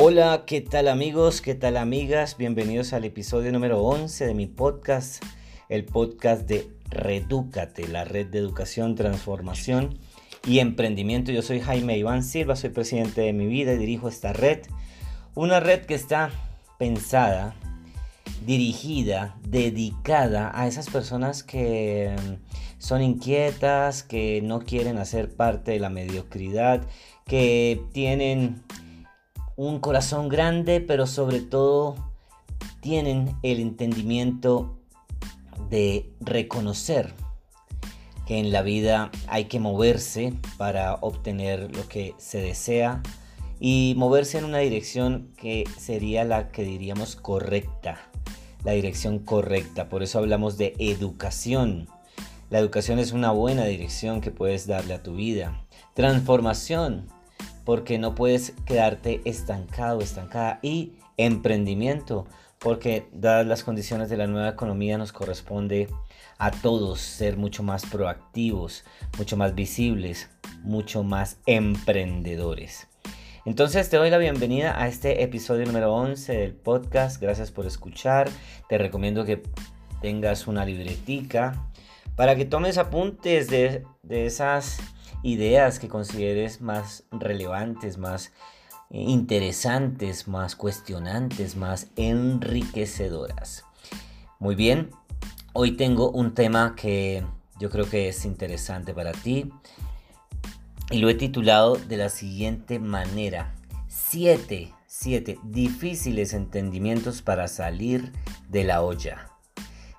[0.00, 1.40] Hola, ¿qué tal amigos?
[1.40, 2.36] ¿Qué tal amigas?
[2.38, 5.20] Bienvenidos al episodio número 11 de mi podcast,
[5.68, 9.98] el podcast de Redúcate, la red de educación, transformación
[10.46, 11.32] y emprendimiento.
[11.32, 14.60] Yo soy Jaime Iván Silva, soy presidente de mi vida y dirijo esta red.
[15.34, 16.30] Una red que está
[16.78, 17.56] pensada,
[18.46, 25.80] dirigida, dedicada a esas personas que mm, son inquietas, que no quieren hacer parte de
[25.80, 26.86] la mediocridad,
[27.26, 28.62] que tienen
[29.58, 31.96] un corazón grande, pero sobre todo
[32.80, 34.78] tienen el entendimiento
[35.68, 37.12] de reconocer
[38.24, 43.02] que en la vida hay que moverse para obtener lo que se desea
[43.58, 47.98] y moverse en una dirección que sería la que diríamos correcta,
[48.62, 49.88] la dirección correcta.
[49.88, 51.88] Por eso hablamos de educación.
[52.48, 55.66] La educación es una buena dirección que puedes darle a tu vida.
[55.94, 57.08] Transformación
[57.68, 60.58] porque no puedes quedarte estancado, estancada.
[60.62, 62.26] Y emprendimiento,
[62.58, 65.86] porque dadas las condiciones de la nueva economía nos corresponde
[66.38, 68.86] a todos ser mucho más proactivos,
[69.18, 70.30] mucho más visibles,
[70.62, 72.88] mucho más emprendedores.
[73.44, 77.20] Entonces te doy la bienvenida a este episodio número 11 del podcast.
[77.20, 78.30] Gracias por escuchar.
[78.70, 79.42] Te recomiendo que
[80.00, 81.68] tengas una libretica
[82.16, 84.78] para que tomes apuntes de, de esas
[85.22, 88.32] ideas que consideres más relevantes, más
[88.90, 93.64] eh, interesantes, más cuestionantes, más enriquecedoras.
[94.38, 94.90] Muy bien,
[95.52, 97.24] hoy tengo un tema que
[97.58, 99.52] yo creo que es interesante para ti
[100.90, 103.54] y lo he titulado de la siguiente manera.
[103.88, 108.12] Siete, siete difíciles entendimientos para salir
[108.48, 109.30] de la olla.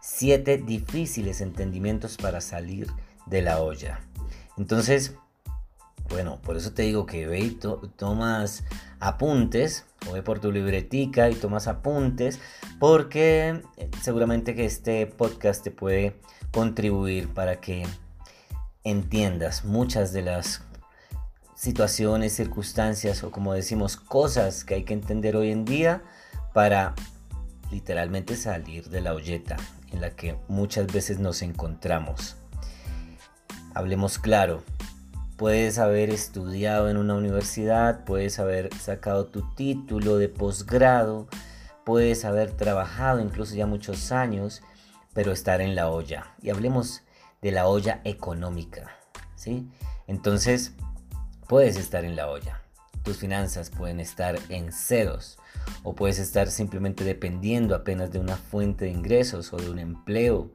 [0.02, 2.88] Siete difíciles entendimientos para salir
[3.28, 4.00] de la olla.
[4.60, 5.16] Entonces,
[6.10, 7.60] bueno, por eso te digo que ve y
[7.96, 8.66] tomas
[9.00, 12.40] apuntes, o ve por tu libretica y tomas apuntes,
[12.78, 16.20] porque eh, seguramente que este podcast te puede
[16.52, 17.88] contribuir para que
[18.84, 20.62] entiendas muchas de las
[21.56, 26.04] situaciones, circunstancias o como decimos, cosas que hay que entender hoy en día
[26.54, 26.96] para
[27.72, 29.56] literalmente salir de la olleta
[29.94, 32.39] en la que muchas veces nos encontramos.
[33.74, 34.64] Hablemos claro,
[35.38, 41.28] puedes haber estudiado en una universidad, puedes haber sacado tu título de posgrado,
[41.86, 44.62] puedes haber trabajado incluso ya muchos años,
[45.14, 46.36] pero estar en la olla.
[46.42, 47.04] Y hablemos
[47.42, 48.92] de la olla económica,
[49.36, 49.70] ¿sí?
[50.08, 50.74] Entonces,
[51.48, 52.62] puedes estar en la olla.
[53.04, 55.38] Tus finanzas pueden estar en ceros
[55.84, 60.52] o puedes estar simplemente dependiendo apenas de una fuente de ingresos o de un empleo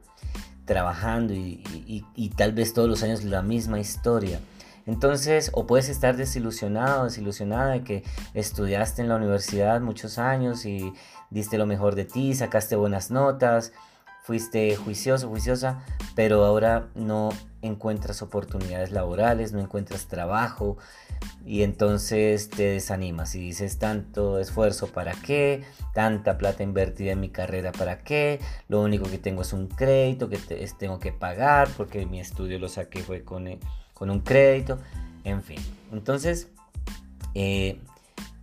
[0.65, 4.39] trabajando y, tal vez todos los años la misma historia.
[4.85, 8.03] Entonces, o puedes estar desilusionado, desilusionada de que
[8.33, 10.93] estudiaste en la universidad muchos años y
[11.31, 13.73] diste lo mejor de ti, sacaste buenas notas,
[14.25, 15.83] fuiste juicioso, juiciosa,
[16.15, 17.29] pero ahora no
[17.61, 20.77] encuentras oportunidades laborales, no encuentras trabajo
[21.45, 25.63] y entonces te desanimas y dices tanto esfuerzo para qué,
[25.93, 30.27] tanta plata invertida en mi carrera para qué, lo único que tengo es un crédito
[30.27, 30.39] que
[30.79, 33.59] tengo que pagar porque mi estudio lo saqué fue con, eh,
[33.93, 34.79] con un crédito,
[35.23, 35.59] en fin.
[35.91, 36.49] Entonces,
[37.35, 37.79] eh,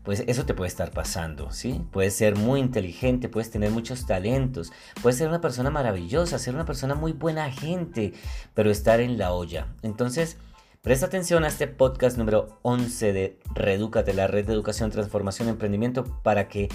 [0.03, 1.81] pues eso te puede estar pasando, ¿sí?
[1.93, 6.65] Puedes ser muy inteligente, puedes tener muchos talentos, puedes ser una persona maravillosa, ser una
[6.65, 8.13] persona muy buena gente,
[8.55, 9.69] pero estar en la olla.
[9.83, 10.39] Entonces,
[10.83, 16.05] presta atención a este podcast número 11 de Redúcate, la red de educación, transformación, emprendimiento,
[16.23, 16.69] para que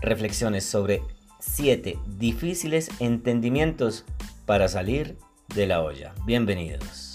[0.00, 1.02] reflexiones sobre
[1.40, 4.04] 7 difíciles entendimientos
[4.46, 5.18] para salir
[5.54, 6.14] de la olla.
[6.24, 7.09] Bienvenidos.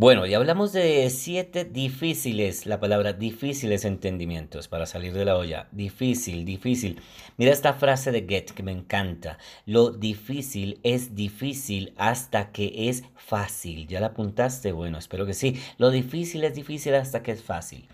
[0.00, 5.66] Bueno, y hablamos de siete difíciles, la palabra difíciles entendimientos para salir de la olla.
[5.72, 7.00] Difícil, difícil.
[7.36, 9.38] Mira esta frase de Goethe que me encanta.
[9.66, 13.88] Lo difícil es difícil hasta que es fácil.
[13.88, 14.70] ¿Ya la apuntaste?
[14.70, 15.60] Bueno, espero que sí.
[15.78, 17.88] Lo difícil es difícil hasta que es fácil.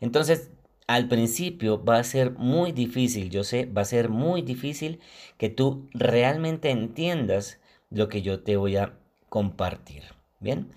[0.00, 0.52] Entonces,
[0.86, 5.00] al principio va a ser muy difícil, yo sé, va a ser muy difícil
[5.36, 7.60] que tú realmente entiendas
[7.90, 8.94] lo que yo te voy a
[9.28, 10.04] compartir.
[10.40, 10.72] Bien.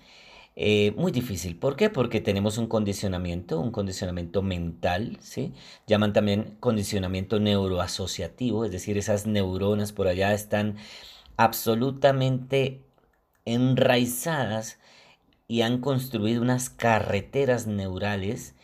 [0.58, 1.58] Eh, muy difícil.
[1.58, 1.90] ¿Por qué?
[1.90, 5.52] Porque tenemos un condicionamiento, un condicionamiento mental, ¿sí?
[5.86, 10.76] Llaman también condicionamiento neuroasociativo, es decir, esas neuronas por allá están
[11.36, 12.82] absolutamente
[13.44, 14.78] enraizadas
[15.48, 18.54] y han construido unas carreteras neurales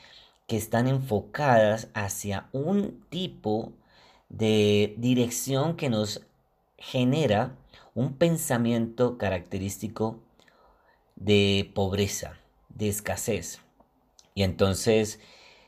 [0.49, 3.73] que están enfocadas hacia un tipo
[4.31, 6.23] de dirección que nos
[6.79, 7.57] genera
[7.95, 10.21] un pensamiento característico
[11.25, 12.39] de pobreza,
[12.69, 13.61] de escasez.
[14.35, 15.21] Y entonces,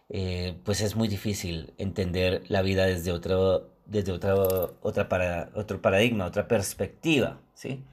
[0.09, 6.27] eh, pues es muy difícil entender la vida desde otro, desde otra para, otro paradigma,
[6.27, 7.85] otra perspectiva, ¿sí?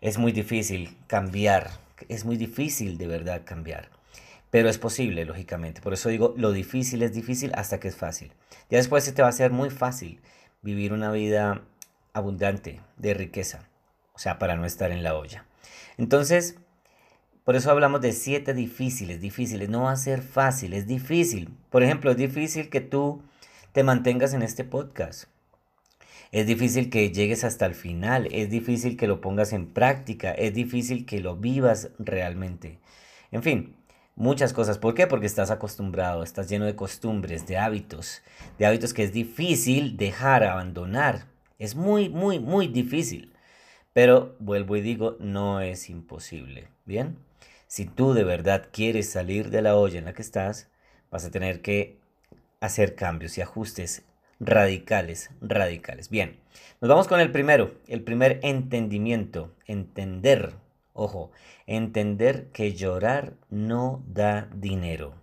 [0.00, 1.70] Es muy difícil cambiar,
[2.08, 3.88] es muy difícil de verdad cambiar.
[4.50, 5.80] Pero es posible, lógicamente.
[5.80, 8.32] Por eso digo, lo difícil es difícil hasta que es fácil.
[8.70, 10.20] Ya después se te va a hacer muy fácil
[10.62, 11.62] vivir una vida
[12.12, 13.68] abundante de riqueza.
[14.12, 15.44] O sea, para no estar en la olla.
[15.98, 16.56] Entonces,
[17.44, 19.68] por eso hablamos de siete difíciles, difíciles.
[19.68, 21.50] No va a ser fácil, es difícil.
[21.70, 23.22] Por ejemplo, es difícil que tú
[23.72, 25.24] te mantengas en este podcast.
[26.32, 30.54] Es difícil que llegues hasta el final, es difícil que lo pongas en práctica, es
[30.54, 32.80] difícil que lo vivas realmente.
[33.30, 33.76] En fin,
[34.16, 34.78] muchas cosas.
[34.78, 35.06] ¿Por qué?
[35.06, 38.22] Porque estás acostumbrado, estás lleno de costumbres, de hábitos,
[38.58, 41.26] de hábitos que es difícil dejar, abandonar.
[41.58, 43.32] Es muy, muy, muy difícil.
[43.92, 46.68] Pero vuelvo y digo, no es imposible.
[46.84, 47.16] Bien,
[47.74, 50.70] si tú de verdad quieres salir de la olla en la que estás,
[51.10, 51.98] vas a tener que
[52.60, 54.04] hacer cambios y ajustes
[54.38, 56.08] radicales, radicales.
[56.08, 56.38] Bien,
[56.80, 60.54] nos vamos con el primero, el primer entendimiento, entender
[60.92, 61.32] Ojo,
[61.66, 65.20] entender que llorar no da dinero.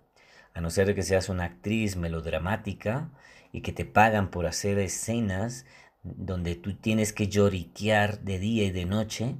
[0.52, 3.08] A no ser que seas una actriz melodramática
[3.50, 5.64] y que te pagan por hacer escenas
[6.02, 9.36] donde tú tienes que lloriquear de día y de noche,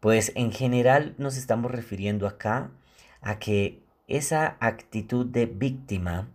[0.00, 2.70] pues en general nos estamos refiriendo acá
[3.22, 6.28] a que esa actitud de víctima,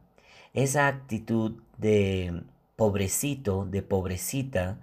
[0.54, 2.44] esa actitud de
[2.76, 4.80] pobrecito, de pobrecita,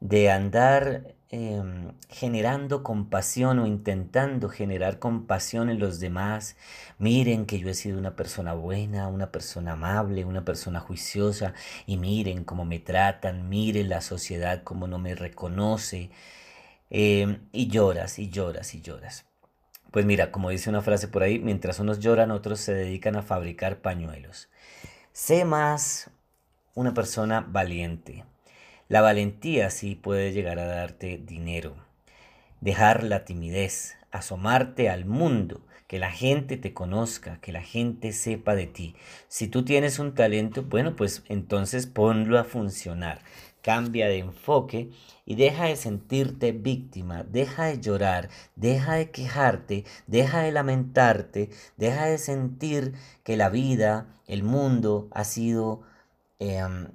[0.00, 6.56] de andar Em, generando compasión o intentando generar compasión en los demás.
[6.98, 11.54] Miren que yo he sido una persona buena, una persona amable, una persona juiciosa
[11.86, 16.10] y miren cómo me tratan, miren la sociedad cómo no me reconoce.
[16.94, 19.24] Em, y lloras y lloras y lloras.
[19.90, 23.22] Pues mira, como dice una frase por ahí, mientras unos lloran, otros se dedican a
[23.22, 24.50] fabricar pañuelos.
[25.14, 26.10] Sé más
[26.74, 28.24] una persona valiente,
[28.88, 31.76] la valentía sí puede llegar a darte dinero.
[32.60, 38.54] Dejar la timidez, asomarte al mundo, que la gente te conozca, que la gente sepa
[38.54, 38.96] de ti.
[39.28, 43.20] Si tú tienes un talento, bueno, pues entonces ponlo a funcionar.
[43.62, 44.90] Cambia de enfoque
[45.24, 52.06] y deja de sentirte víctima, deja de llorar, deja de quejarte, deja de lamentarte, deja
[52.06, 55.82] de sentir que la vida, el mundo ha sido
[56.40, 56.88] em,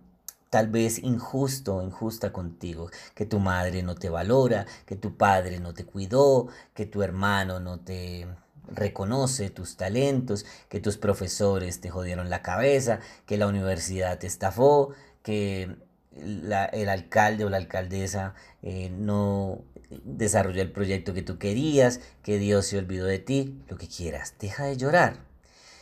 [0.50, 5.60] tal vez injusto o injusta contigo, que tu madre no te valora, que tu padre
[5.60, 8.28] no te cuidó, que tu hermano no te
[8.68, 14.90] reconoce tus talentos, que tus profesores te jodieron la cabeza, que la universidad te estafó,
[15.24, 15.78] que
[16.22, 19.62] el alcalde o la alcaldesa eh, no
[20.04, 24.36] desarrolló el proyecto que tú querías, que Dios se olvidó de ti, lo que quieras,
[24.40, 25.20] deja de llorar.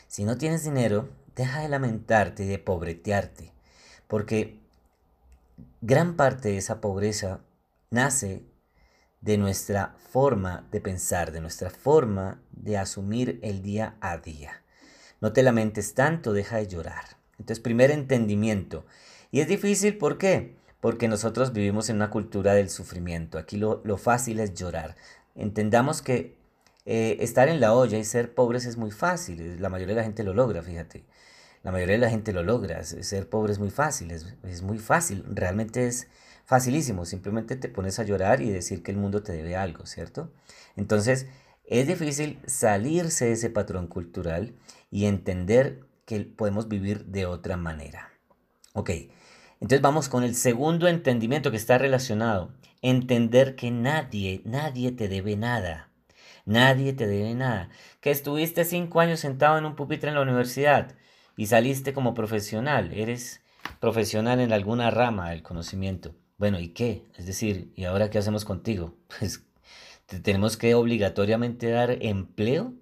[0.08, 3.56] Si no tienes dinero, deja de lamentarte y de pobretearte
[4.08, 4.60] porque
[5.82, 7.42] gran parte de esa pobreza
[7.90, 8.44] nace
[9.22, 14.62] de nuestra forma de pensar, de nuestra forma de asumir el día a día.
[15.22, 17.18] No te lamentes tanto, deja de llorar.
[17.40, 18.86] Entonces, primer entendimiento.
[19.36, 20.56] Y es difícil, ¿por qué?
[20.80, 23.38] Porque nosotros vivimos en una cultura del sufrimiento.
[23.38, 24.96] Aquí lo, fácil es llorar.
[25.36, 26.38] Entendamos que
[26.86, 29.62] eh, estar en la olla y ser pobres es muy fácil.
[29.62, 31.04] La mayoría de la gente lo logra, fíjate.
[31.64, 32.82] La mayoría de la gente lo logra.
[32.86, 36.08] Ser pobre es muy fácil, es, muy fácil, realmente es
[36.46, 37.04] facilísimo.
[37.04, 40.32] Simplemente te pones a llorar y decir que el mundo te debe algo, ¿cierto?
[40.78, 41.28] Entonces,
[41.66, 44.56] es difícil salirse de ese patrón cultural
[44.92, 48.14] y entender que podemos vivir de otra manera.
[48.72, 48.92] Ok,
[49.62, 52.52] entonces vamos con el segundo entendimiento que está relacionado.
[52.82, 55.90] Entender que nadie, nadie te debe nada.
[56.46, 57.70] Nadie te debe nada.
[58.02, 60.96] Que estuviste cinco años sentado en un pupitre en la universidad
[61.38, 63.42] y saliste como profesional, eres
[63.80, 66.14] profesional en alguna rama del conocimiento.
[66.38, 67.06] Bueno, ¿y qué?
[67.18, 68.96] Es decir, ¿y ahora qué hacemos contigo?
[69.20, 69.44] Pues,
[70.06, 72.74] ¿te tenemos que obligatoriamente dar empleo?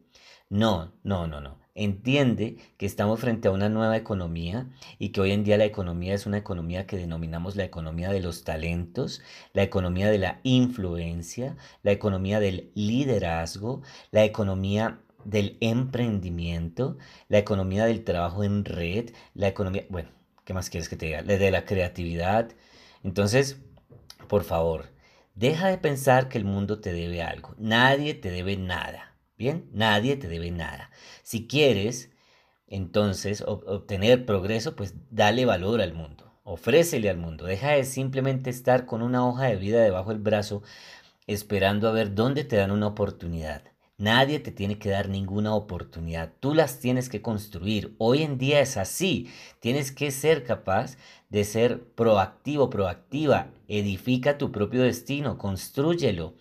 [0.49, 1.62] No, no, no, no.
[1.75, 4.67] Entiende que estamos frente a una nueva economía
[4.99, 8.19] y que hoy en día la economía es una economía que denominamos la economía de
[8.21, 16.97] los talentos, la economía de la influencia, la economía del liderazgo, la economía del emprendimiento,
[17.27, 20.09] la economía del trabajo en red, la economía, bueno,
[20.45, 21.23] ¿qué más quieres que te diga?
[21.23, 22.51] De la creatividad.
[23.03, 23.57] Entonces,
[24.27, 24.89] por favor,
[25.33, 27.55] deja de pensar que el mundo te debe algo.
[27.57, 29.12] Nadie te debe nada.
[29.37, 29.69] ¿Bien?
[29.73, 30.89] Nadie te debe nada.
[31.23, 32.11] Si quieres,
[32.67, 36.31] entonces, obtener progreso, pues dale valor al mundo.
[36.43, 37.45] ofrécele al mundo.
[37.45, 40.61] Deja de simplemente estar con una hoja de vida debajo del brazo
[41.27, 43.63] esperando a ver dónde te dan una oportunidad.
[43.97, 46.33] Nadie te tiene que dar ninguna oportunidad.
[46.39, 47.95] Tú las tienes que construir.
[47.99, 49.29] Hoy en día es así.
[49.59, 50.97] Tienes que ser capaz
[51.29, 53.51] de ser proactivo, proactiva.
[53.67, 55.37] Edifica tu propio destino.
[55.37, 56.35] Construyelo.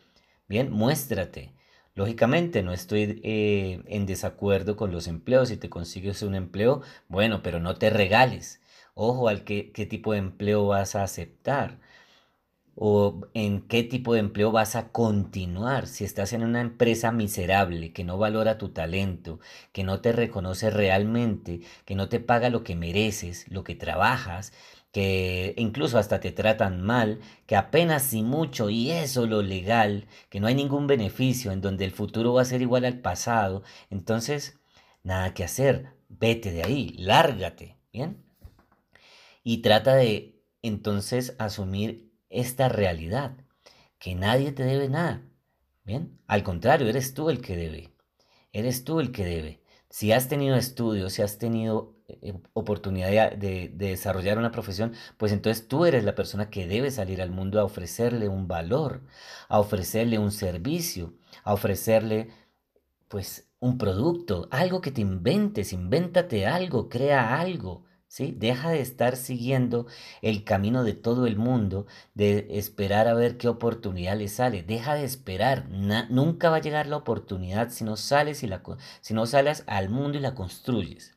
[0.49, 1.51] Bien, muéstrate.
[1.94, 5.49] Lógicamente no estoy eh, en desacuerdo con los empleos.
[5.49, 8.61] Si te consigues un empleo, bueno, pero no te regales.
[8.94, 11.78] Ojo al qué tipo de empleo vas a aceptar
[12.75, 15.87] o en qué tipo de empleo vas a continuar.
[15.87, 19.40] Si estás en una empresa miserable que no valora tu talento,
[19.72, 24.52] que no te reconoce realmente, que no te paga lo que mereces, lo que trabajas,
[24.92, 30.38] que incluso hasta te tratan mal, que apenas si mucho y eso lo legal, que
[30.38, 34.61] no hay ningún beneficio, en donde el futuro va a ser igual al pasado, entonces
[35.02, 38.22] nada que hacer, vete de ahí, lárgate, ¿bien?
[39.42, 43.37] Y trata de entonces asumir esta realidad,
[43.99, 45.22] que nadie te debe nada.
[45.84, 47.92] Bien, al contrario, eres tú el que debe.
[48.52, 49.62] Eres tú el que debe.
[49.88, 51.91] Si has tenido estudios, si has tenido
[52.52, 57.23] oportunidad de, de, desarrollar una profesión, pues entonces tú eres la persona que debe salir
[57.23, 59.02] al mundo a ofrecerle un valor,
[59.49, 62.30] a ofrecerle un servicio, a ofrecerle
[63.09, 67.85] pues un producto, algo que te inventes, invéntate algo, crea algo.
[68.18, 69.87] Deja de estar siguiendo
[70.21, 74.62] el camino de todo el mundo, de esperar a ver qué oportunidad le sale.
[74.62, 75.68] Deja de esperar.
[76.11, 78.62] nunca va a llegar la oportunidad si no sales y la,
[79.00, 81.16] si no sales al mundo y la construyes.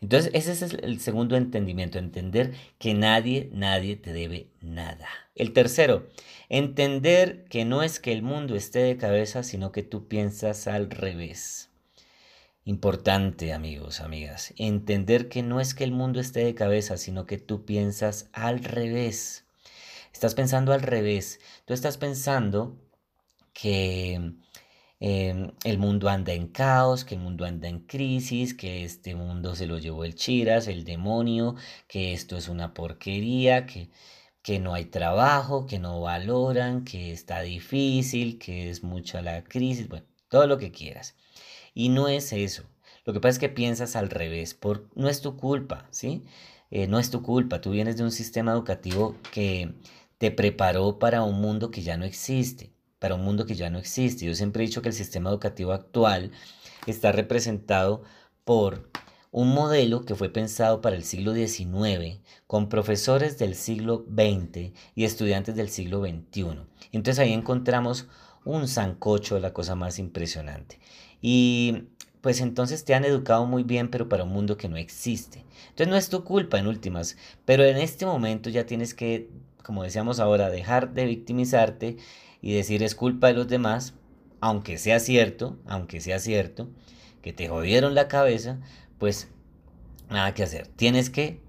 [0.00, 5.08] Entonces, ese es el segundo entendimiento, entender que nadie, nadie te debe nada.
[5.34, 6.06] El tercero,
[6.48, 10.90] entender que no es que el mundo esté de cabeza, sino que tú piensas al
[10.90, 11.70] revés.
[12.64, 17.38] Importante, amigos, amigas, entender que no es que el mundo esté de cabeza, sino que
[17.38, 19.44] tú piensas al revés.
[20.12, 21.40] Estás pensando al revés.
[21.64, 22.76] Tú estás pensando
[23.52, 24.32] que
[25.00, 29.54] em, el mundo anda en caos, que el mundo anda en crisis, que este mundo
[29.54, 31.56] se lo llevó el chiras, el demonio,
[31.88, 33.90] que esto es una porquería, que,
[34.42, 39.88] que no hay trabajo, que no valoran, que está difícil, que es mucha la crisis,
[39.88, 41.16] bueno, todo lo que quieras.
[41.74, 42.64] Y no es eso.
[43.04, 44.54] Lo que pasa es que piensas al revés.
[44.54, 46.24] Por, no es tu culpa, ¿sí?
[46.70, 47.60] Eh, no es tu culpa.
[47.60, 49.74] Tú vienes de un sistema educativo que
[50.18, 52.72] te preparó para un mundo que ya no existe.
[52.98, 54.24] Para un mundo que ya no existe.
[54.24, 56.30] Yo siempre he dicho que el sistema educativo actual
[56.86, 58.02] está representado
[58.44, 58.90] por
[59.30, 65.04] un modelo que fue pensado para el siglo XIX, con profesores del siglo XX y
[65.04, 66.60] estudiantes del siglo XXI.
[66.92, 68.06] Entonces ahí encontramos
[68.46, 70.78] un zancocho de la cosa más impresionante.
[71.20, 71.88] Y
[72.22, 75.44] pues entonces te han educado muy bien, pero para un mundo que no existe.
[75.68, 79.28] Entonces no es tu culpa en últimas, pero en este momento ya tienes que,
[79.62, 81.98] como decíamos ahora, dejar de victimizarte
[82.40, 83.94] y decir es culpa de los demás,
[84.40, 86.68] aunque sea cierto, aunque sea cierto,
[87.22, 88.60] que te jodieron la cabeza,
[88.98, 89.28] pues
[90.08, 90.68] nada que hacer.
[90.68, 91.40] Tienes que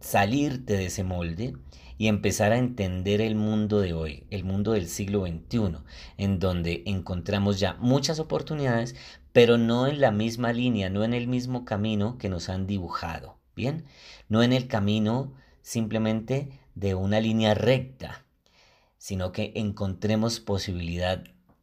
[0.00, 1.54] salirte de ese molde
[1.98, 5.78] y empezar a entender el mundo de hoy, el mundo del siglo XXI,
[6.18, 8.94] en donde encontramos ya muchas oportunidades,
[9.32, 13.38] pero no en la misma línea, no en el mismo camino que nos han dibujado,
[13.54, 13.84] ¿bien?
[14.28, 18.25] No en el camino simplemente de una línea recta,
[19.06, 21.22] sino que encontremos posibilidad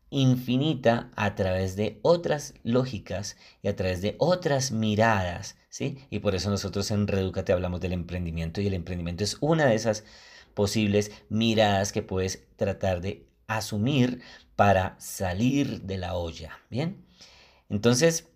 [0.09, 5.97] infinita a través de otras lógicas y a través de otras miradas, ¿sí?
[6.09, 9.75] Y por eso nosotros en Redúcate hablamos del emprendimiento y el emprendimiento es una de
[9.75, 10.05] esas
[10.53, 14.21] posibles miradas que puedes tratar de asumir
[14.55, 17.05] para salir de la olla, ¿bien?
[17.67, 18.29] Entonces,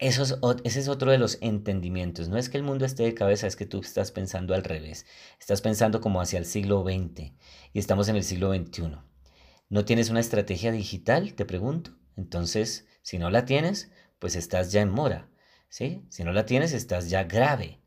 [0.00, 2.28] eso es, ese es otro de los entendimientos.
[2.28, 5.06] No es que el mundo esté de cabeza, es que tú estás pensando al revés.
[5.38, 7.32] Estás pensando como hacia el siglo XX
[7.72, 8.98] y estamos en el siglo XXI.
[9.68, 11.34] ¿No tienes una estrategia digital?
[11.34, 11.92] Te pregunto.
[12.16, 15.28] Entonces, si no la tienes, pues estás ya en mora.
[15.72, 16.04] ¿sí?
[16.10, 17.80] Si no la tienes, estás ya grave.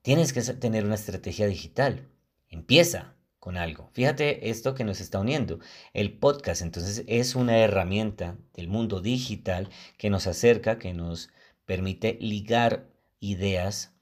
[0.00, 2.08] Tienes que tener una estrategia digital.
[2.48, 3.90] Empieza con algo.
[3.94, 5.58] Fíjate esto que nos está uniendo.
[5.94, 11.30] El podcast entonces es una herramienta del mundo digital que nos acerca, que nos
[11.64, 12.86] permite ligar
[13.18, 13.92] ideas,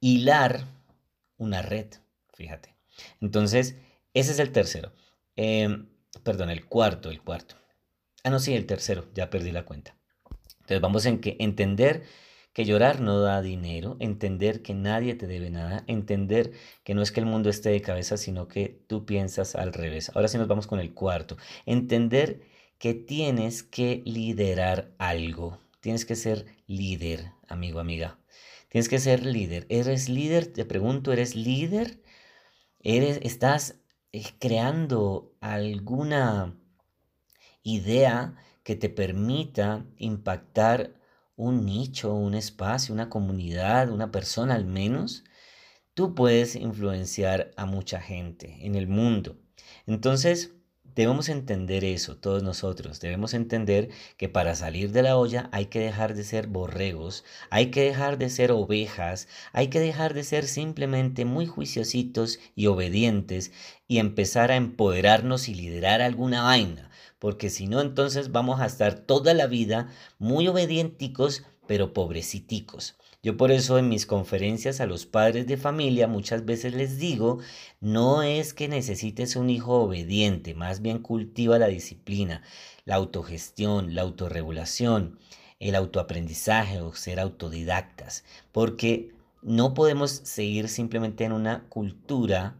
[0.00, 0.66] hilar
[1.38, 1.86] una red.
[2.34, 2.76] Fíjate.
[3.20, 3.76] Entonces,
[4.14, 4.92] ese es el tercero.
[5.36, 5.88] Em,
[6.22, 7.56] perdón, el cuarto, el cuarto.
[8.24, 9.96] Ah, no, sí, el tercero, ya perdí la cuenta.
[10.60, 12.04] Entonces vamos en que entender
[12.52, 16.52] que llorar no da dinero, entender que nadie te debe nada, entender
[16.84, 20.10] que no es que el mundo esté de cabeza, sino que tú piensas al revés.
[20.14, 21.36] Ahora sí nos vamos con el cuarto.
[21.66, 22.42] Entender
[22.78, 25.60] que tienes que liderar algo.
[25.80, 28.18] Tienes que ser líder, amigo, amiga.
[28.68, 29.66] Tienes que ser líder.
[29.68, 30.46] ¿Eres líder?
[30.46, 32.00] Te pregunto, ¿eres líder?
[32.80, 33.76] ¿Eres, ¿Estás
[34.12, 36.56] eh, creando alguna
[37.62, 40.94] idea que te permita impactar
[41.36, 45.24] un nicho, un espacio, una comunidad, una persona al menos?
[45.94, 49.38] Tú puedes influenciar a mucha gente en el mundo.
[49.86, 50.54] Entonces,
[50.94, 53.00] Debemos entender eso, todos nosotros.
[53.00, 57.70] Debemos entender que para salir de la olla hay que dejar de ser borregos, hay
[57.70, 63.52] que dejar de ser ovejas, hay que dejar de ser simplemente muy juiciositos y obedientes
[63.88, 66.90] y empezar a empoderarnos y liderar alguna vaina.
[67.18, 72.96] Porque si no, entonces vamos a estar toda la vida muy obedienticos, pero pobreciticos.
[73.24, 77.38] Yo por eso en mis conferencias a los padres de familia muchas veces les digo,
[77.80, 82.42] no es que necesites un hijo obediente, más bien cultiva la disciplina,
[82.84, 85.20] la autogestión, la autorregulación,
[85.60, 92.56] el autoaprendizaje o ser autodidactas, porque no podemos seguir simplemente en una cultura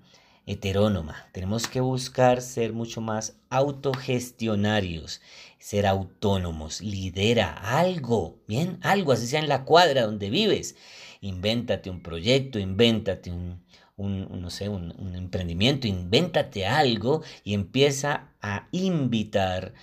[0.46, 1.28] heterónoma.
[1.32, 5.20] Tenemos que buscar ser mucho más autogestionarios,
[5.58, 10.76] ser autónomos, lidera algo, bien, algo, así sea en la cuadra donde vives.
[11.20, 13.62] Invéntate un proyecto, invéntate un,
[13.96, 19.74] no sé, un, un emprendimiento, invéntate algo y empieza a invitar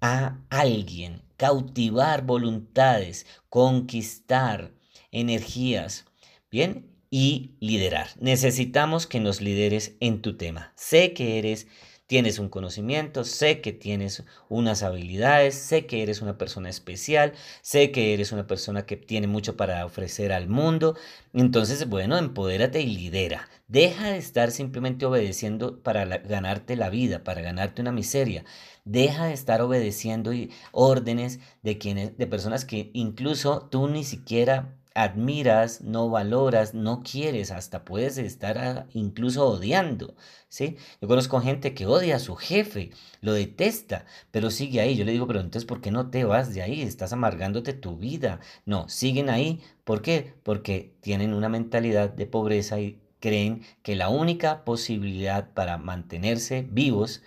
[0.00, 4.72] a alguien, cautivar voluntades, conquistar
[5.10, 6.04] energías,
[6.50, 8.08] bien, y liderar.
[8.18, 10.72] Necesitamos que nos lideres en tu tema.
[10.74, 11.68] Sé que eres
[12.08, 17.92] tienes un conocimiento, sé que tienes unas habilidades, sé que eres una persona especial, sé
[17.92, 20.96] que eres una persona que tiene mucho para ofrecer al mundo.
[21.32, 23.48] Entonces, bueno, empodérate y lidera.
[23.68, 28.44] Deja de estar simplemente obedeciendo para ganarte la vida, para ganarte una miseria.
[28.84, 30.32] Deja de estar obedeciendo
[30.72, 37.50] órdenes de quienes de personas que incluso tú ni siquiera admiras, no valoras, no quieres,
[37.50, 40.14] hasta puedes estar incluso odiando,
[40.48, 40.76] ¿sí?
[41.00, 44.96] Yo conozco gente que odia a su jefe, lo detesta, pero sigue ahí.
[44.96, 46.82] Yo le digo, pero entonces, ¿por qué no te vas de ahí?
[46.82, 48.40] Estás amargándote tu vida.
[48.66, 49.60] No, siguen ahí.
[49.84, 50.34] ¿Por qué?
[50.42, 57.22] Porque tienen una mentalidad de pobreza y creen que la única posibilidad para mantenerse vivos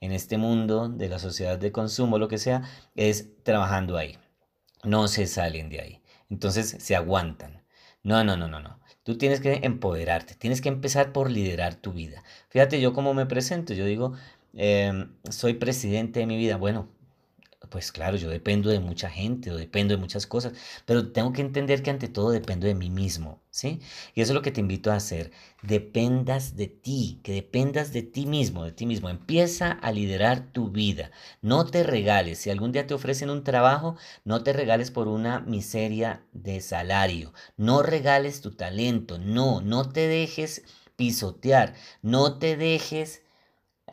[0.00, 2.62] en este mundo de la sociedad de consumo, lo que sea,
[2.94, 4.16] es trabajando ahí.
[4.84, 5.99] No se salen de ahí.
[6.30, 7.62] Entonces se aguantan.
[8.02, 8.80] No, no, no, no, no.
[9.02, 12.22] Tú tienes que empoderarte, tienes que empezar por liderar tu vida.
[12.48, 14.14] Fíjate yo cómo me presento, yo digo,
[14.54, 16.56] em, soy presidente de mi vida.
[16.56, 16.88] Bueno,
[17.70, 20.52] pues claro, yo dependo de mucha gente o dependo de muchas cosas,
[20.84, 23.80] pero tengo que entender que ante todo dependo de mí mismo, ¿sí?
[24.14, 25.30] Y eso es lo que te invito a hacer.
[25.62, 29.08] Dependas de ti, que dependas de ti mismo, de ti mismo.
[29.08, 31.10] Empieza a liderar tu vida.
[31.42, 32.38] No te regales.
[32.38, 37.32] Si algún día te ofrecen un trabajo, no te regales por una miseria de salario.
[37.56, 39.18] No regales tu talento.
[39.18, 40.62] No, no te dejes
[40.96, 41.74] pisotear.
[42.02, 43.22] No te dejes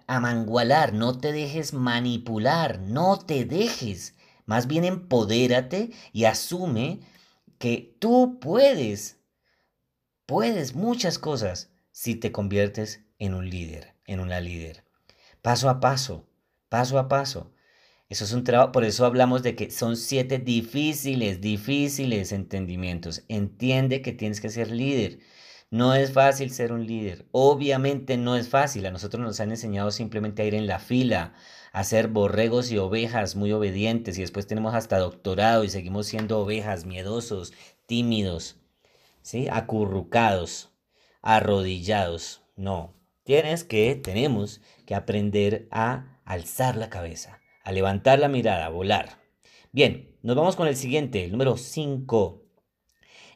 [0.08, 4.16] amangualar, no te dejes manipular, no te dejes.
[4.46, 7.02] Más bien empodérate y asume
[7.60, 9.20] que tú puedes,
[10.26, 14.86] puedes muchas cosas si te conviertes en un líder, en una líder.
[15.42, 16.28] Paso a paso,
[16.70, 17.54] paso a paso.
[18.10, 23.24] Eso es un trabajo, por eso hablamos de que son siete difíciles, difíciles entendimientos.
[23.28, 25.20] Entiende que tienes que ser líder.
[25.70, 27.26] No es fácil ser un líder.
[27.34, 28.86] Obviamente no es fácil.
[28.86, 31.34] A nosotros nos han enseñado simplemente a ir en la fila,
[31.74, 36.40] a ser borregos y ovejas muy obedientes y después tenemos hasta doctorado y seguimos siendo
[36.40, 37.52] ovejas, miedosos,
[37.86, 38.62] tímidos,
[39.22, 39.50] ¿sí?
[39.52, 40.72] acurrucados,
[41.22, 42.44] arrodillados.
[42.56, 48.70] No, tienes que, tenemos que aprender a alzar la cabeza, a levantar la mirada, a
[48.70, 49.22] volar.
[49.74, 52.47] Bien, nos vamos con el siguiente, el número 5.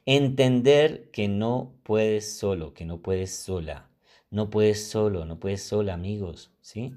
[0.06, 3.90] Entender que no puedes solo, que no puedes sola.
[4.30, 6.94] No puedes solo, no puedes sola, amigos, ¿sí?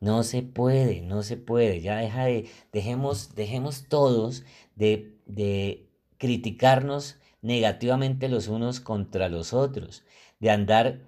[0.00, 1.80] No se puede, no se puede.
[1.80, 4.44] Ya deja de, dejemos, dejemos todos
[4.76, 10.04] de, de criticarnos negativamente los unos contra los otros,
[10.40, 11.00] de andar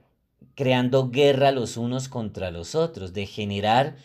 [0.54, 3.96] creando guerra los unos contra los otros, de generar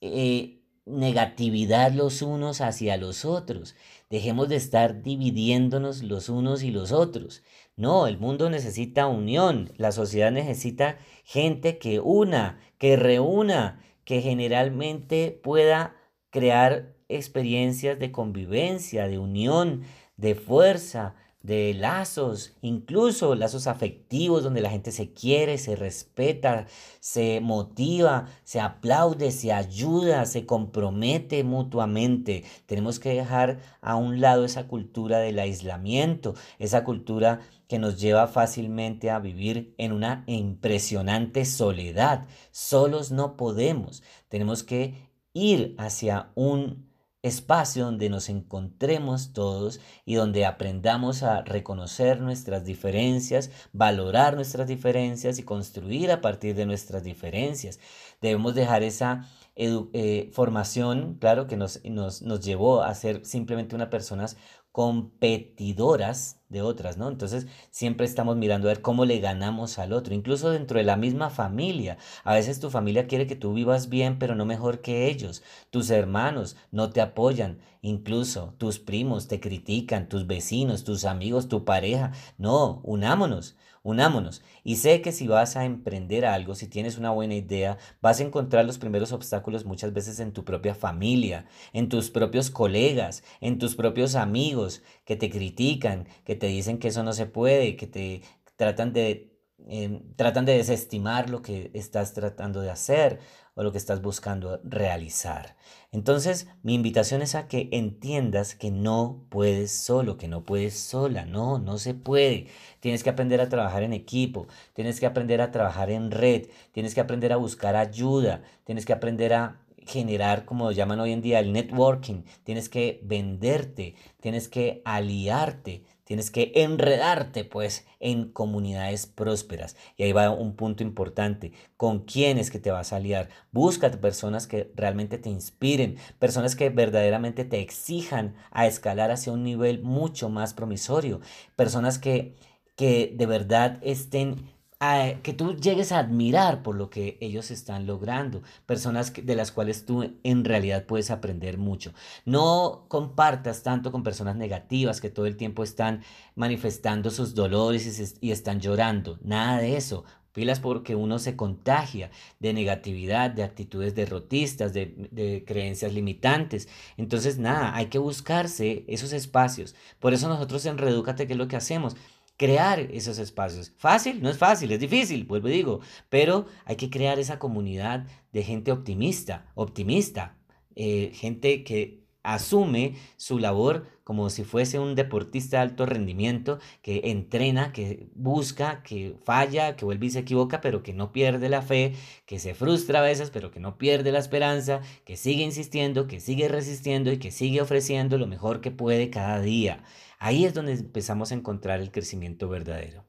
[0.00, 3.74] eh, negatividad los unos hacia los otros.
[4.08, 7.42] Dejemos de estar dividiéndonos los unos y los otros.
[7.76, 15.38] No, el mundo necesita unión, la sociedad necesita gente que una, que reúna, que generalmente
[15.42, 15.96] pueda
[16.30, 19.82] crear experiencias de convivencia, de unión,
[20.16, 21.14] de fuerza,
[21.46, 26.66] de lazos, incluso lazos afectivos donde la gente se quiere, se respeta,
[26.98, 32.42] se motiva, se aplaude, se ayuda, se compromete mutuamente.
[32.66, 38.26] Tenemos que dejar a un lado esa cultura del aislamiento, esa cultura que nos lleva
[38.26, 42.26] fácilmente a vivir en una impresionante soledad.
[42.50, 44.02] Solos no podemos.
[44.28, 46.85] Tenemos que ir hacia un
[47.26, 55.38] espacio donde nos encontremos todos y donde aprendamos a reconocer nuestras diferencias, valorar nuestras diferencias
[55.38, 57.80] y construir a partir de nuestras diferencias.
[58.20, 59.26] Debemos dejar esa
[59.56, 64.36] eh, formación, claro, que nos, nos, nos llevó a ser simplemente una personas
[64.70, 67.08] competidoras de otras, ¿no?
[67.08, 70.98] Entonces siempre estamos mirando a ver cómo le ganamos al otro, incluso dentro de la
[70.98, 71.96] misma familia.
[72.24, 75.42] A veces tu familia quiere que tú vivas bien, pero no mejor que ellos.
[75.70, 81.64] Tus hermanos no te apoyan, incluso tus primos te critican, tus vecinos, tus amigos, tu
[81.64, 82.12] pareja.
[82.36, 84.42] No, unámonos unámonos.
[84.64, 88.24] Y sé que si vas a emprender algo, si tienes una buena idea, vas a
[88.24, 93.58] encontrar los primeros obstáculos muchas veces en tu propia familia, en tus propios colegas, en
[93.58, 97.86] tus propios amigos que te critican, que te dicen que eso no se puede, que
[97.86, 98.22] te
[98.56, 99.36] tratan de
[99.68, 103.18] Em, tratan de desestimar lo que estás tratando de hacer
[103.56, 105.56] o lo que estás buscando realizar.
[105.90, 111.24] Entonces, mi invitación es a que entiendas que no puedes solo, que no puedes sola,
[111.24, 112.48] no, no se puede.
[112.80, 116.94] Tienes que aprender a trabajar en equipo, tienes que aprender a trabajar en red, tienes
[116.94, 121.38] que aprender a buscar ayuda, tienes que aprender a generar, como llaman hoy en día,
[121.38, 129.76] el networking, tienes que venderte, tienes que aliarte, Tienes que enredarte pues en comunidades prósperas.
[129.96, 131.50] Y ahí va un punto importante.
[131.76, 133.28] ¿Con quién es que te vas a aliar?
[133.50, 139.42] Búscate personas que realmente te inspiren, personas que verdaderamente te exijan a escalar hacia un
[139.42, 141.20] nivel mucho más promisorio,
[141.56, 142.36] personas que,
[142.76, 148.42] que de verdad estén que tú llegues a admirar por lo que ellos están logrando,
[148.66, 151.94] personas de las cuales tú en realidad puedes aprender mucho.
[152.26, 156.02] No compartas tanto con personas negativas que todo el tiempo están
[156.34, 160.04] manifestando sus dolores y, están llorando, nada de eso.
[160.32, 162.10] Pilas porque uno se contagia
[162.40, 166.68] de negatividad, de actitudes derrotistas, de, de, creencias limitantes.
[166.98, 169.74] Entonces, nada, hay que buscarse esos espacios.
[169.98, 171.96] Por eso nosotros en Redúcate, ¿qué es lo que hacemos?
[172.36, 173.72] Crear esos espacios.
[173.76, 178.06] Fácil, no es fácil, es difícil, vuelvo y digo, pero hay que crear esa comunidad
[178.32, 180.36] de gente optimista, optimista,
[180.74, 187.00] eh, gente que asume su labor como si fuese un deportista de alto rendimiento que
[187.04, 191.62] entrena, que busca, que falla, que vuelve y se equivoca, pero que no pierde la
[191.62, 191.94] fe,
[192.24, 196.20] que se frustra a veces, pero que no pierde la esperanza, que sigue insistiendo, que
[196.20, 199.82] sigue resistiendo y que sigue ofreciendo lo mejor que puede cada día.
[200.18, 203.06] Ahí es donde empezamos a encontrar el crecimiento verdadero.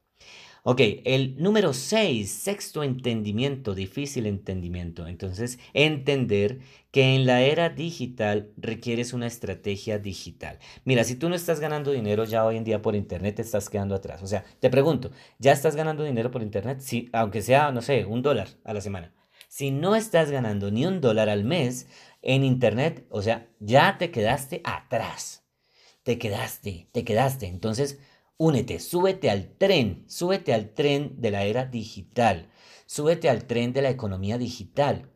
[0.64, 5.06] Ok, el número 6, sexto entendimiento, difícil entendimiento.
[5.06, 6.58] Entonces, entender
[6.90, 10.58] que en la era digital requieres una estrategia digital.
[10.84, 13.70] Mira, si tú no estás ganando dinero ya hoy en día por internet, te estás
[13.70, 14.22] quedando atrás.
[14.22, 16.80] O sea, te pregunto, ¿ya estás ganando dinero por internet?
[16.80, 19.14] Sí, aunque sea, no sé, un dólar a la semana.
[19.48, 21.88] Si no estás ganando ni un dólar al mes
[22.20, 25.47] en internet, o sea, ya te quedaste atrás
[26.08, 27.48] te quedaste, te quedaste.
[27.48, 27.98] Entonces,
[28.38, 32.48] únete, súbete al tren, súbete al tren de la era digital,
[32.86, 35.10] súbete al tren de la economía digital.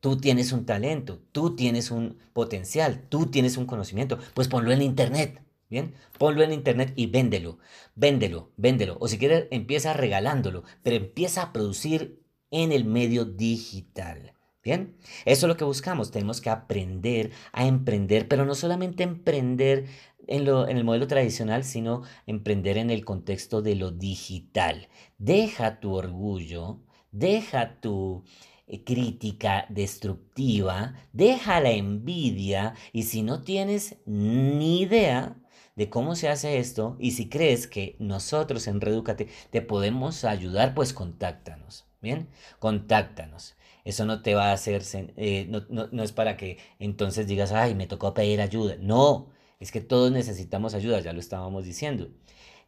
[0.00, 4.82] Tú tienes un talento, tú tienes un potencial, tú tienes un conocimiento, pues ponlo en
[4.82, 5.44] internet.
[5.70, 7.60] Bien, ponlo en internet y véndelo,
[7.94, 8.96] véndelo, véndelo.
[8.98, 14.36] O si quieres, empieza regalándolo, pero empieza a producir en el medio digital.
[14.66, 16.10] Bien, eso es lo que buscamos.
[16.10, 19.86] Tenemos que aprender a emprender, pero no solamente emprender
[20.26, 24.88] en, lo, en el modelo tradicional, sino emprender en el contexto de lo digital.
[25.18, 26.80] Deja tu orgullo,
[27.12, 28.24] deja tu
[28.66, 35.36] eh, crítica destructiva, deja la envidia y si no tienes ni idea
[35.76, 40.74] de cómo se hace esto y si crees que nosotros en Redúcate te podemos ayudar,
[40.74, 41.86] pues contáctanos.
[42.00, 43.56] Bien, contáctanos.
[43.84, 44.82] Eso no te va a hacer,
[45.16, 48.76] eh, no, no es para que entonces digas, ay, me tocó pedir ayuda.
[48.80, 49.28] No,
[49.60, 52.08] es que todos necesitamos ayuda, ya lo estábamos diciendo.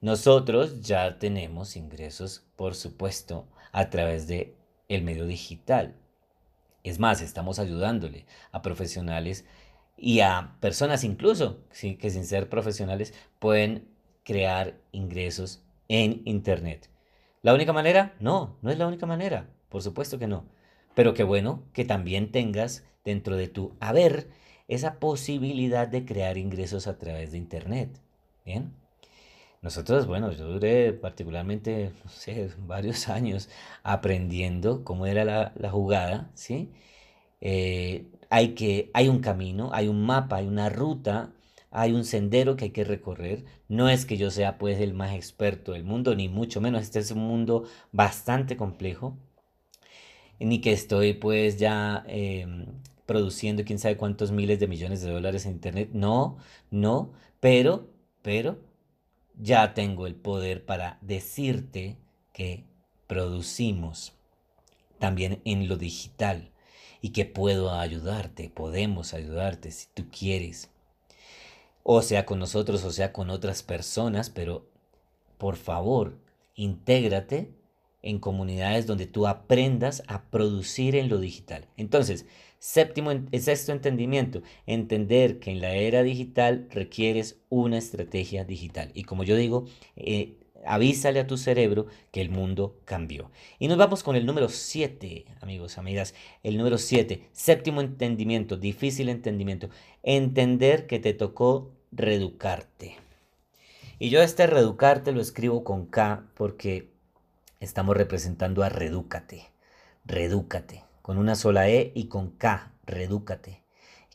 [0.01, 4.55] Nosotros ya tenemos ingresos, por supuesto, a través de
[4.89, 5.97] el medio digital.
[6.85, 9.45] Es más, estamos ayudándole a profesionales
[9.97, 13.89] y a personas incluso que sin ser profesionales pueden
[14.23, 16.89] crear ingresos en Internet.
[17.43, 18.15] ¿La única manera?
[18.21, 20.45] No, no es la única manera, por supuesto que no.
[20.95, 24.29] Pero qué bueno que también tengas dentro de tu haber
[24.69, 28.01] esa posibilidad de crear ingresos a través de Internet.
[28.45, 28.73] Bien.
[29.63, 31.93] Nosotros, bueno, yo duré particularmente,
[32.59, 33.49] varios años
[33.83, 36.71] aprendiendo cómo era la, la jugada, ¿sí?
[37.41, 41.33] Eh, hay, que, hay un camino, hay un mapa, hay una ruta,
[41.71, 43.45] hay un sendero que hay que recorrer.
[43.69, 46.83] No es que yo sea pues el más experto del mundo, ni mucho menos.
[46.83, 49.17] Este es un mundo bastante complejo.
[50.41, 52.67] Ni que estoy pues ya em,
[53.09, 55.89] produciendo quién sabe cuántos miles de millones de dólares en Internet.
[55.95, 56.37] No,
[56.71, 57.89] no, pero,
[58.21, 58.59] pero
[59.41, 61.97] ya tengo el poder para decirte
[62.35, 62.67] que
[63.07, 64.13] producimos
[64.99, 66.51] también en lo digital
[67.01, 70.69] y que puedo ayudarte, podemos ayudarte si tú quieres.
[71.85, 74.69] O sea con nosotros o sea con otras personas, pero
[75.39, 76.19] por favor,
[76.57, 77.55] intégrate
[78.03, 81.69] en comunidades donde tú aprendas a producir en lo digital.
[81.77, 82.27] Entonces,
[82.59, 88.91] séptimo, sexto entendimiento, entender que en la era digital requieres una estrategia digital.
[88.95, 89.67] Y como yo digo,
[89.97, 93.31] eh, avísale a tu cerebro que el mundo cambió.
[93.59, 96.15] Y nos vamos con el número 7, amigos, amigas.
[96.43, 99.71] El número 7, séptimo entendimiento, difícil entendimiento.
[100.03, 102.97] Entender que te tocó reeducarte.
[103.99, 106.91] Y yo este reeducarte lo escribo con K porque
[107.61, 109.47] estamos representando a redúcate.
[110.05, 110.88] Redúcate.
[111.09, 112.71] Con una sola E y con K.
[112.85, 113.63] Redúcate.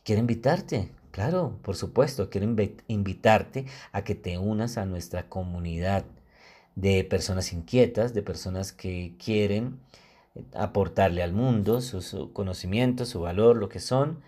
[0.04, 2.46] Quiero invitarte, claro, por supuesto, quiero
[2.86, 6.04] invitarte a que te unas a nuestra comunidad
[6.76, 9.80] de personas inquietas, de personas que quieren
[10.54, 14.22] aportarle al mundo sus conocimientos, su valor, lo que son,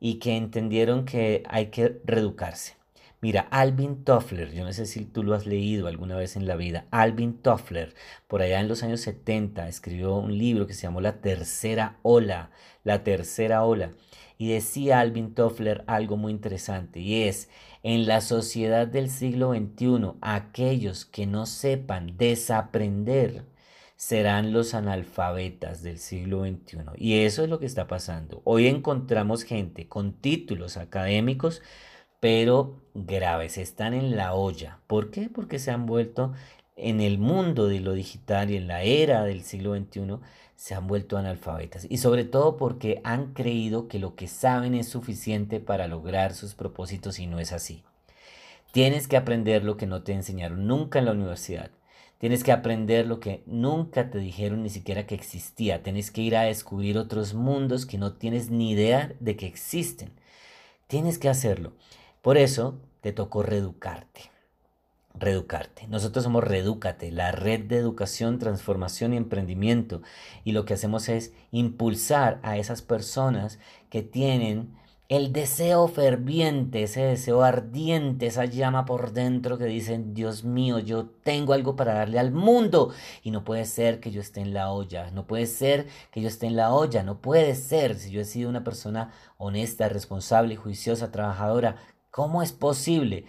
[0.00, 2.77] y que entendieron que hay que reeducarse.
[3.20, 6.54] Mira, Alvin Toffler, yo no sé si tú lo has leído alguna vez en la
[6.54, 7.94] vida, Alvin Toffler,
[8.28, 12.52] por allá en los años 70, escribió un libro que se llamó La Tercera Ola,
[12.84, 13.90] La Tercera Ola,
[14.38, 17.50] y decía Alvin Toffler algo muy interesante, y es,
[17.82, 23.46] en la sociedad del siglo XXI, aquellos que no sepan desaprender
[23.96, 26.78] serán los analfabetas del siglo XXI.
[26.96, 28.42] Y eso es lo que está pasando.
[28.44, 31.62] Hoy encontramos gente con títulos académicos,
[32.20, 34.80] pero graves, están en la olla.
[34.86, 35.28] ¿Por qué?
[35.28, 36.32] Porque se han vuelto
[36.76, 40.18] en el mundo de lo digital y en la era del siglo XXI,
[40.56, 41.86] se han vuelto analfabetas.
[41.88, 46.54] Y sobre todo porque han creído que lo que saben es suficiente para lograr sus
[46.54, 47.84] propósitos y no es así.
[48.72, 51.70] Tienes que aprender lo que no te enseñaron nunca en la universidad.
[52.18, 55.82] Tienes que aprender lo que nunca te dijeron ni siquiera que existía.
[55.84, 60.10] Tienes que ir a descubrir otros mundos que no tienes ni idea de que existen.
[60.88, 61.74] Tienes que hacerlo.
[62.22, 64.30] Por eso te tocó reeducarte.
[65.14, 65.88] Reeducarte.
[65.88, 70.02] Nosotros somos Redúcate, la red de educación, transformación y emprendimiento.
[70.44, 73.58] Y lo que hacemos es impulsar a esas personas
[73.90, 74.76] que tienen
[75.08, 81.06] el deseo ferviente, ese deseo ardiente, esa llama por dentro que dicen, Dios mío, yo
[81.06, 82.92] tengo algo para darle al mundo.
[83.22, 86.28] Y no puede ser que yo esté en la olla, no puede ser que yo
[86.28, 90.56] esté en la olla, no puede ser si yo he sido una persona honesta, responsable,
[90.56, 91.76] juiciosa, trabajadora.
[92.10, 93.24] ¿Cómo es posible?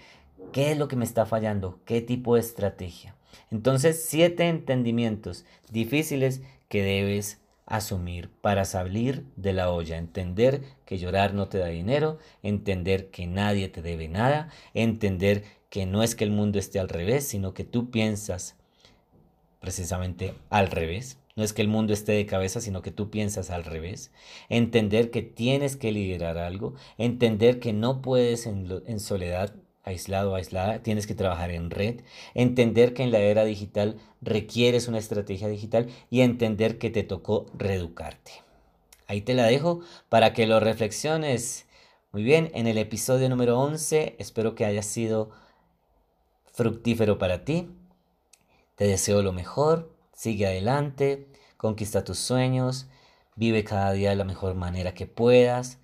[0.51, 1.79] ¿Qué es lo que me está fallando?
[1.85, 3.15] ¿Qué tipo de estrategia?
[3.51, 11.35] Entonces, siete entendimientos difíciles que debes asumir para salir de la olla, entender que llorar
[11.35, 16.23] no te da dinero, entender que nadie te debe nada, entender que no es que
[16.23, 18.55] el mundo esté al revés, sino que tú piensas
[19.59, 21.18] precisamente al revés.
[21.39, 24.11] No es que el mundo esté de cabeza, sino que tú piensas al revés.
[24.49, 26.73] Entender que tienes que liderar algo.
[26.97, 32.01] Entender que no puedes en, soledad aislado aislada, tienes que trabajar en red,
[32.33, 37.45] entender que en la era digital requieres una estrategia digital y entender que te tocó
[37.53, 38.31] reeducarte.
[39.07, 41.67] Ahí te la dejo para que lo reflexiones.
[42.11, 45.29] Muy bien, en el episodio número 11 espero que haya sido
[46.51, 47.69] fructífero para ti.
[48.75, 52.87] Te deseo lo mejor, sigue adelante, conquista tus sueños,
[53.37, 55.79] vive cada día de la mejor manera que puedas,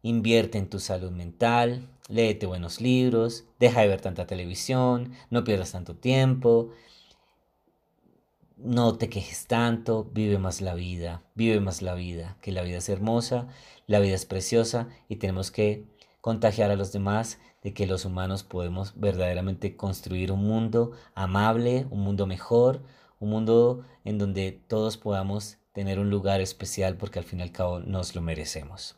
[0.00, 5.72] invierte en tu salud mental, léete buenos libros, deja de ver tanta televisión, no pierdas
[5.72, 6.70] tanto tiempo,
[8.56, 12.78] no te quejes tanto, vive más la vida, vive más la vida, que la vida
[12.78, 13.48] es hermosa,
[13.88, 15.84] la vida es preciosa y tenemos que
[16.20, 22.02] contagiar a los demás de que los humanos podemos verdaderamente construir un mundo amable, un
[22.02, 22.84] mundo mejor,
[23.20, 27.52] un mundo en donde todos podamos tener un lugar especial porque al fin y al
[27.52, 28.96] cabo nos lo merecemos.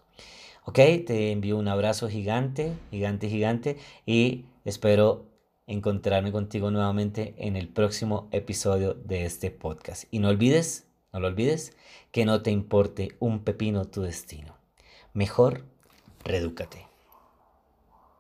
[0.65, 5.27] Ok, te envío un abrazo gigante, gigante, gigante y espero
[5.67, 10.05] encontrarme contigo nuevamente en el próximo episodio de este podcast.
[10.11, 11.77] Y no olvides, no lo olvides,
[12.11, 14.57] que no te importe un pepino tu destino.
[15.13, 15.65] Mejor,
[16.25, 16.92] redúcate.